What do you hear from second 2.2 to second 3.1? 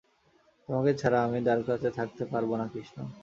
পারব না, কৃষ্ণ!